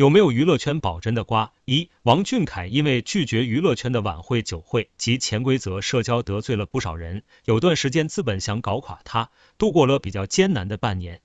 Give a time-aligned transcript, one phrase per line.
[0.00, 1.52] 有没有娱乐圈保真的瓜？
[1.66, 7.22] 一，王俊凯因为拒绝娱乐圈的晚会、酒会及潜规则社交，得罪了不少人。
[7.44, 9.28] 有段时间资本想搞垮他，
[9.58, 11.20] 度过了比较艰难的半年。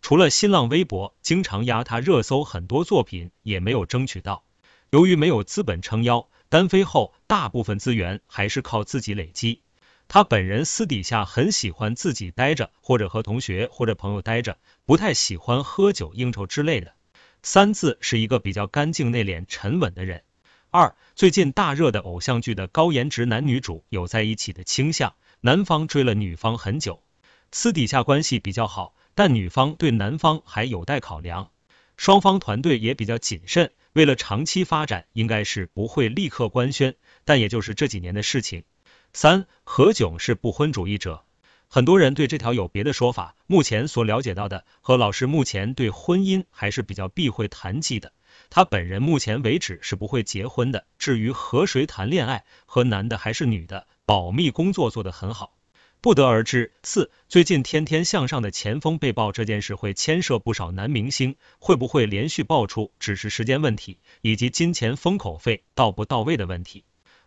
[0.00, 4.44] 除了新浪微博经常压他热搜，很多作品也没有争取到。
[4.90, 9.62] 由于没有资本撑腰，单飞后大部分资源还是靠自己累积。
[10.06, 16.94] 他本人私底下很喜欢自己待着，或者和同学或者朋友待着，不太喜欢喝酒应酬之类的。
[17.42, 20.22] 三字是一个比较干净、内敛、沉稳的人。
[20.70, 27.02] 二，最近大热的偶像剧的高颜值男女主有在一起的倾向，男方追了女方很久，
[27.50, 31.50] 私底下关系比较好，但女方对男方还有待考量，
[31.96, 36.94] 双方团队也比较谨慎，为了长期发展，应该是不会立刻官宣，
[37.24, 38.64] 但也就是这几年的事情。
[39.12, 41.24] 三，何炅是不婚主义者。
[41.72, 43.36] 很多人对这条有别的说法。
[43.46, 48.12] 目前所了解到的，何老师目前对婚姻还是比较避讳谈及的。
[48.48, 50.84] 他本人目前为止是不会结婚的。
[50.98, 55.54] 至于和谁谈恋爱，和男的还是女的，保密工作做得很好，
[56.00, 56.72] 不得而知。
[56.82, 66.82] 四，最近天天向上的前锋被曝这件事会牵涉不少男明星，会不会连续爆出，只是时间问题，以及金钱封口费到不到位的问题。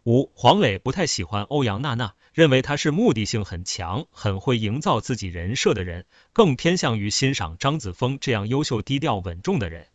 [0.06, 2.14] 五，黄磊不太喜欢欧阳娜娜。
[2.34, 9.88] 认为她是目的性很强、很会营造自己人设的人，更偏向于欣赏张子枫这样优秀、低调、稳重的人。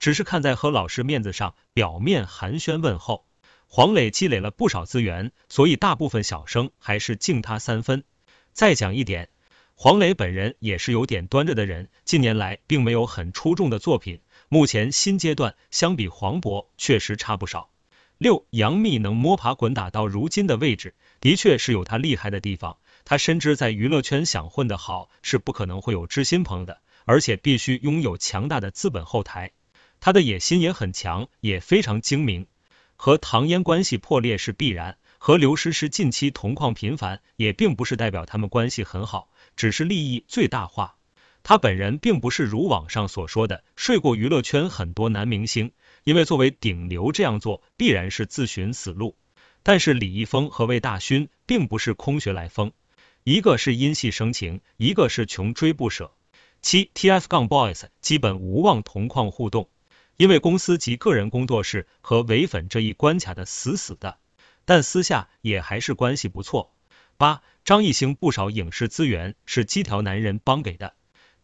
[0.00, 3.24] 只是看在何老师面子上，表面寒暄问候。
[3.68, 8.04] 黄磊积累了不少资源，所以大部分小生还是敬他三分。
[8.52, 9.30] 再讲一点，
[9.76, 17.70] 黄磊本人也是有点端着的人，近年来并没有很出众的作品，目前新阶段相比黄渤确实差不少。
[18.18, 20.94] 六，杨幂能摸爬滚打到如今的位置。
[21.20, 29.52] 的确是有他厉害的地方，他深知在娱乐圈想混得好是不可能会有知心朋友的，而且必须拥有强大的资本后台。
[30.00, 32.46] 他的野心也很强，也非常精明。
[32.96, 40.96] 和唐嫣关系破裂是必然，和刘诗诗近期同框频繁也并不是代表他们关系很好，只是利益最大化。
[41.42, 45.72] 他本人并不是如网上所说的睡过娱乐圈很多男明星，
[46.04, 49.16] 因为作为顶流这样做必然是自寻死路。
[49.62, 52.72] 但是李易峰和魏大勋并不是空穴来风，
[53.22, 56.12] 一个是因戏生情，一个是穷追不舍。
[56.60, 59.70] 七 TF 杠 Boys 基本无望同框互动，
[60.18, 64.18] 因为公司及个人工作室和唯粉这一关卡的死死的，
[64.66, 66.74] 但私下也还是关系不错。
[67.16, 70.94] 八张艺兴不少影视资源是机条男人帮给的，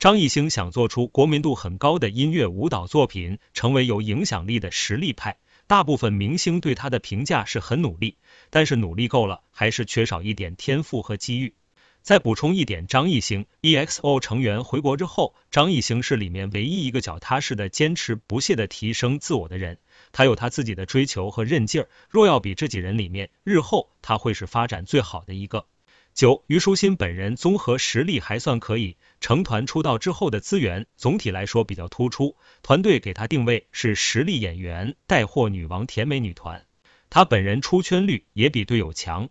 [0.01, 5.37] 张艺兴想做出国民度很高的音乐舞蹈作品，成为有影响力的实力派。
[5.67, 8.17] 大部分明星对他的评价是很努力，
[8.49, 11.53] 但是努力够了，还是缺少一点天赋和机遇。
[12.01, 19.77] 再补充一点，张艺兴 EXO 成员回国之后，张艺兴是里面唯一一个脚踏实的、坚持不懈的提升自我的人。
[20.13, 25.67] 他有他自己的追求和韧劲儿，若要比这几人里面，日后他会是发展最好的一个。
[26.13, 36.67] 九，虞书欣本人综合实力还算可以，成团出道之后的资源总体来说比较突出，团队给他定位是实力演员带货女王甜美女团，
[37.11, 39.29] 他本人出圈率也比队友强，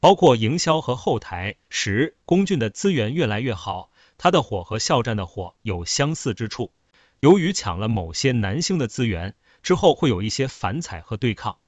[0.00, 1.54] 包括营销和后台。
[1.70, 6.72] 十，龚俊的资源越来越好，他的火和肖战的火有相似之处，
[7.20, 11.58] 由于抢了某些男星的资源，之后会有一些反踩和对抗。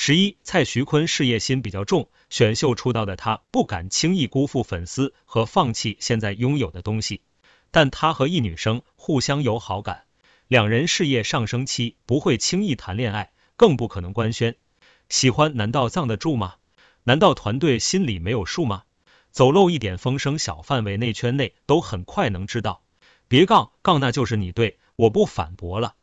[0.00, 7.20] 十一，蔡徐坤事业心比较重，选秀出道的他不敢轻易辜负粉丝和放弃现在拥有的东西。
[7.72, 10.04] 但他和一女生互相有好感，
[10.46, 14.54] 两人事业上升期，不会轻易谈恋爱，更不可能官宣。
[15.08, 16.54] 喜欢难道藏得住吗？
[17.02, 18.84] 难道团队心里没有数吗？
[19.32, 22.84] 走漏一点风声，小范围内圈内都很快能知道。
[23.26, 25.96] 别杠杠，那就是你对，我不反驳了。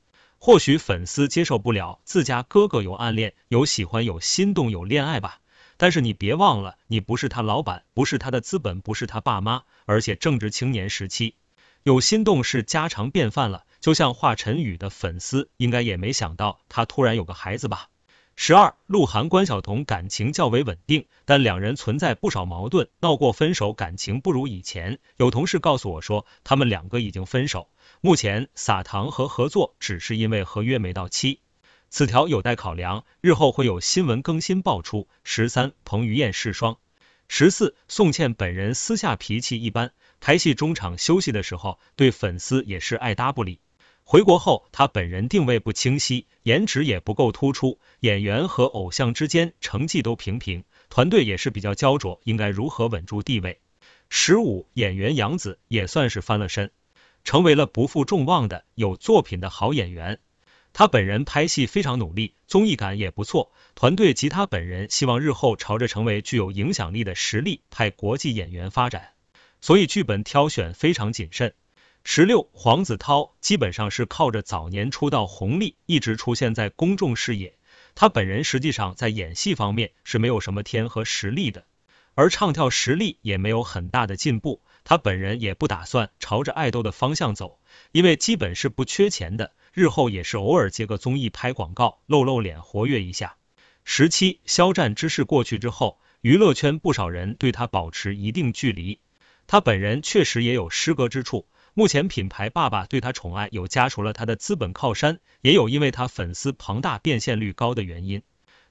[0.46, 5.40] 或许粉丝接受不了自家哥哥有暗恋、有喜欢、有心动、有恋爱吧，
[5.76, 11.34] 但是你别忘了，你不是他老板，不是他的资本，不是他爸妈，而且正值青年时期，
[11.82, 13.66] 有心动是家常便饭了。
[13.82, 17.90] 就像华晨宇的粉丝，应该也没想到他突然有个孩子吧。
[18.38, 25.00] 十二，鹿晗关晓彤感情较为稳定，但两人存在不少矛盾，闹过分手，感情不如以前。
[25.16, 27.70] 有同事告诉我说，他们两个已经分手。
[28.02, 31.40] 目前撒糖和合作只是因为合约没到期，
[31.90, 35.08] 此条有待考量，日后会有新闻更新爆出。
[35.24, 36.78] 十三，彭于晏试双。
[37.30, 43.60] 十四，宋茜本人私下脾气一般，拍戏中场休息的时候对粉丝也是爱搭不理。
[44.08, 53.60] 回国后，他本人定位不清晰，颜值也不够突出，演员和偶像之间成绩都平平，团队也是比较焦灼，应该如何稳住地位？
[54.08, 56.70] 十五，演员杨紫也算是翻了身，
[57.24, 60.20] 成为了不负众望的有作品的好演员。
[60.72, 69.14] 他本人拍戏非常努力，综艺感也不错，团队及他本人希望日后朝着成为具有影响力的实力派国际演员发展，
[69.62, 71.56] 所以剧本挑选非常谨慎。
[72.08, 77.58] 十六，黄子韬基本上是靠着早年出道红利，一直出现在公众视野。
[77.96, 81.66] 他本人实际上在演戏方面是没有什么天和实力的，
[82.14, 84.62] 而唱跳实力也没有很大的进步。
[84.84, 87.60] 他本人也不打算朝着爱豆的方向走，
[87.92, 89.54] 因为基本是不缺钱的。
[89.74, 93.36] 日后也是偶尔接个综艺拍广告露露脸活跃一下。
[93.84, 99.00] 十七，肖战之事过去之后，娱乐圈不少人对他保持一定距离。
[99.48, 101.48] 他本人确实也有失格之处。
[101.78, 108.24] 目前品牌爸爸对他宠爱有加除了他的资本靠山，也有因为他粉丝庞大、变现率高的原因。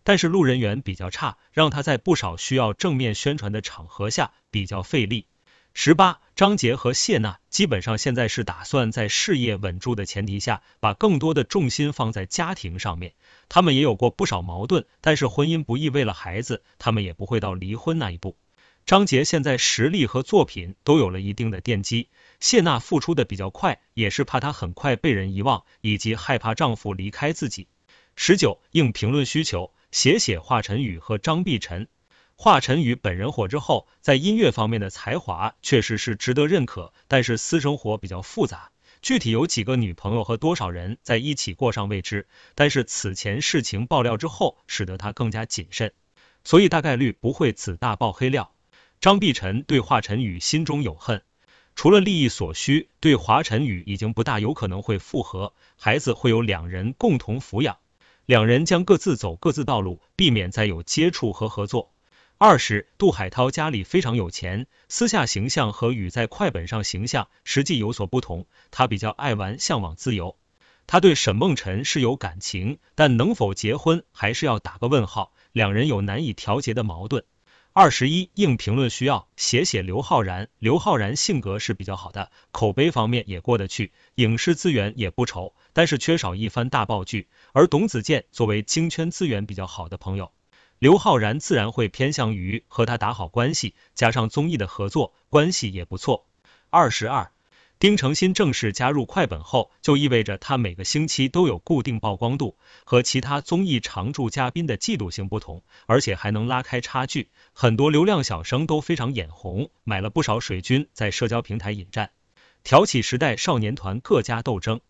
[0.02, 5.26] 但是路人缘比较差，让他在不少需要正面宣传的场合下比较费力。
[5.74, 13.12] 十八，张杰和谢娜基本上现在是打算在事业稳住的前提下，把更多的重心放在家庭上面。
[13.50, 18.38] 他们也有过不少矛盾，但是婚姻不易，为了孩子，他们也不会到离婚那一步。
[18.86, 27.66] 张杰现在实力和作品都有了一定的奠基，谢娜付出的比较快，也是怕她很快被人遗忘，以及害怕丈夫离开自己。
[28.14, 31.88] 十九，应评论需求，写写华晨宇和张碧晨。
[32.36, 38.70] 华晨宇本人火之后，在音乐方面的才华确实是值得认可，但是私生活比较复杂，
[39.00, 42.26] 具体有几个女朋友和多少人在一起过上未知。
[42.54, 45.94] 但是此前事情爆料之后，使得他更加谨慎，
[46.44, 48.53] 所以大概率不会此大爆黑料。
[49.04, 51.22] 张碧晨对华晨宇心中有恨，
[51.76, 57.76] 除了利益所需，对华晨宇已经不大有可能会复合，孩子会有两人共同抚养，
[58.24, 61.92] 两人将各自走各自道路，避免再有接触和合作。
[62.38, 68.46] 二是杜海涛家里非常有钱，私下形象和与在快本上形象实际有所不同。
[68.70, 70.34] 他比较爱玩，向往自由。
[70.86, 75.34] 他对沈梦辰是有感情，但能否结婚还是要打个问号。
[75.52, 77.26] 两人有难以调节的矛盾。
[77.76, 80.48] 二十一应评论需要写写刘昊然。
[80.60, 87.26] 刘昊然性格是比较好的，口碑方面也过得去，影视资源也不愁，但是缺少一番大爆剧。
[87.52, 90.30] 而董子健作为京圈资源比较好的朋友。
[90.78, 96.28] 刘昊然自然会偏向于和他打好关系，加上综艺的合作关系也不错。
[96.70, 97.32] 二十二，
[97.78, 107.28] 丁程鑫正式加入快本后，就意味着他每个星期都有固定曝光度，和其他综艺常驻嘉宾的季度性不同，而且还能拉开差距。
[107.52, 112.10] 很多流量小生都非常眼红，买了不少水军在社交平台引战，
[112.62, 114.80] 挑起时代少年团各家斗争。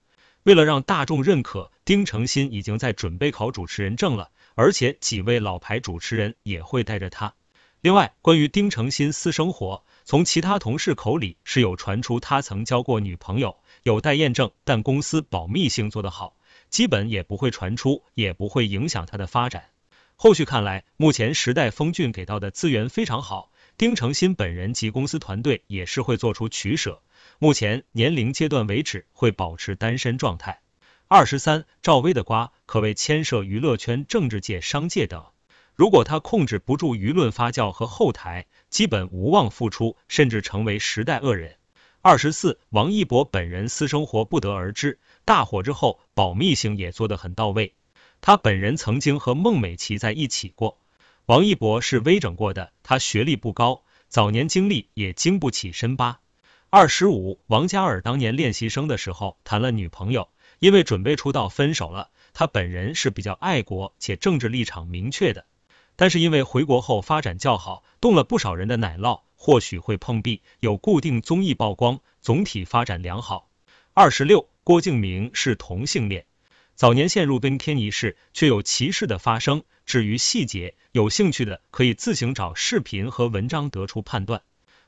[0.44, 4.30] 为了让大众认可，丁程鑫已经在准备考主持人证了。
[4.56, 7.34] 而且几位老牌主持人也会带着他。
[7.80, 16.36] 另外，关于丁程鑫私生活，从其他同事口里是有传出他曾交过女朋友，有待验证，但公司保密性做得好，
[16.68, 19.70] 基本也不会传出，也不会影响他的发展。
[20.16, 27.00] 后续看来，目前时代峰峻给到的资源非常好，丁程鑫本人及公司团队也是会做出取舍。
[27.38, 30.60] 目前年龄阶段为止，会保持单身状态。
[31.08, 35.24] 二十三，赵薇的瓜可谓牵涉娱乐圈、政治界、商界等。
[35.76, 41.56] 如果他控制不住舆论发酵和后台，基本无望复出，甚至成为时代恶人。
[42.00, 47.74] 二十四，王一博本人私生活不得而知，大火之后保密性也做得很到位。
[48.20, 50.78] 他本人曾经和孟美岐在一起过。
[51.26, 56.20] 王一博是微整过的，他学历不高，早年经历也经不起深扒。
[56.70, 60.28] 二十五，王嘉尔当年练习生的时候谈了女朋友。
[60.60, 65.44] 因为准备出道分手了，他本人是比较爱国且政治立场明确的，
[65.96, 73.48] 但是因为回国后发展较好，动了不少人的奶酪，或许会碰壁，有固定综艺曝光，总体发展良好。
[73.92, 76.26] 二十六，郭敬明是同性恋，
[76.74, 79.62] 早年陷入跟天一事，却有歧视的发生。
[79.86, 84.42] 至于细节，有兴趣的可以自行找视频和文章得出判断。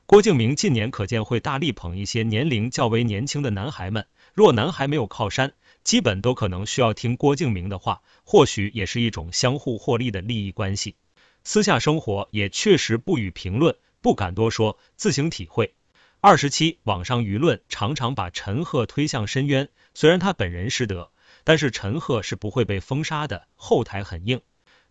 [0.05, 5.53] 郭敬明近年可见会大力捧一些年龄较为年轻的男孩们，若男孩没有靠山。
[5.87, 10.97] 基本都可能需要听郭敬明的话，或许也是一种相互获利的利益关系。
[11.45, 15.73] 私下生活也确实不予评论，不敢多说，自行体会。
[16.19, 21.09] 二十七，网上舆论常常把陈赫推向深渊，虽然他本人失德，
[21.45, 24.41] 但是陈赫是不会被封杀的，后台很硬。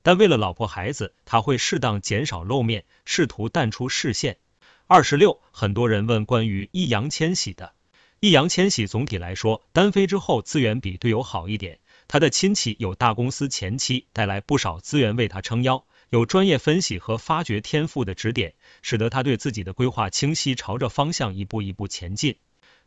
[0.00, 4.38] 但为了老婆孩子，他会适当减少露面，试图淡出视线。
[4.86, 7.74] 二十六，很多人问关于易烊千玺的。
[8.20, 22.37] 易烊千玺总体来说单飞之后资源比队友好一点，他的亲戚有大公司前期带来不少资源为他撑腰，有专业分析和发掘天赋的指点，使得他对自己的规划清晰，朝着方向一步一步前进。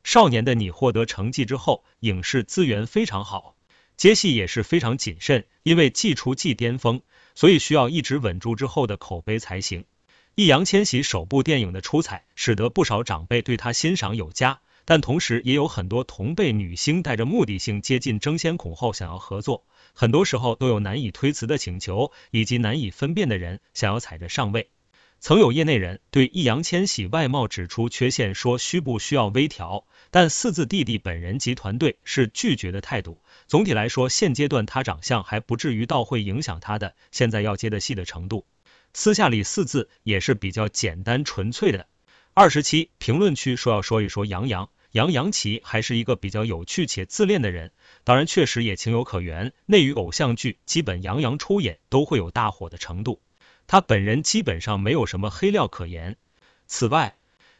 [0.04, 3.56] 少年的你获得成绩之后，影视资源非常好，
[3.98, 7.02] 接戏也是非常谨慎，因为既出既巅峰，
[7.36, 9.86] 所以需要一直稳住之后的口碑才行。
[10.34, 24.72] 易烊千玺首部电影的出彩，使得不少长辈对他欣赏有加，但同时也有很多同辈女星带着目的性接近争先恐后想要合作，很多时候都有难以推辞的请求，以及难以分辨的人想要踩着上位。
[25.20, 33.22] 曾有业内人对易烊千玺外貌指出缺陷，说需不需要微调，但四字弟弟本人及团队是拒绝的态度。
[33.46, 38.48] 总体来说，现阶段他长相还不至于到会影响他的现在要接的戏的程度。
[38.96, 41.86] 私下里四字也是比较简单纯粹的。
[42.34, 47.72] 二十七评论区说要说一说杨洋，杨洋其还是一个比较有趣且自恋的人，
[48.04, 49.54] 当然确实也情有可原。
[49.68, 53.22] 内娱偶像剧基本杨洋出演都会有大火的程度，
[53.68, 56.18] 他本人基本上没有什么黑料可言。
[56.66, 57.18] 此外，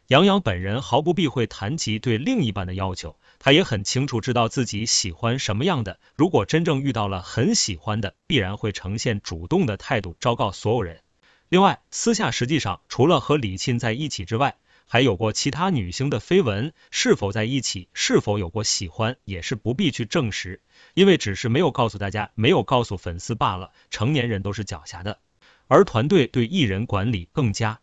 [0.08, 6.00] 杨洋本人毫不避讳谈及对另一半的要求，他也很清楚知道自己喜欢什么样的。
[6.16, 11.00] 如果真正遇到了很喜欢的，必然会呈现主动的态度，昭告所有人。
[11.48, 14.56] 另外，私下实际上除了和李沁在一起之外，
[14.92, 20.62] 还有过其他女星的绯闻，是否在一起，是否有过喜欢，也是不必去证实，
[20.94, 23.70] 因为只是没有告诉大家，没有告诉粉丝罢了。
[23.88, 25.20] 成年人都是狡黠的，
[25.68, 27.78] 而团队对艺人管理更加。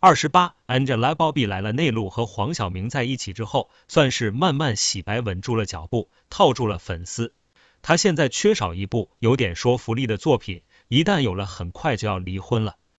[0.00, 7.32] 二十八，Angelababy 来了，内陆和黄晓明在一起之后，算是慢慢洗白，稳住了脚步，套住了粉丝。
[7.80, 12.76] 他现在缺少一部有点说服力的作品，一旦有了，很快就要离婚了。